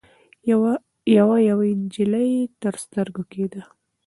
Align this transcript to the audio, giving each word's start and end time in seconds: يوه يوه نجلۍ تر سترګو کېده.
يوه 1.13 1.37
يوه 1.49 1.63
نجلۍ 1.81 2.29
تر 2.61 2.73
سترګو 2.83 3.23
کېده. 3.31 3.61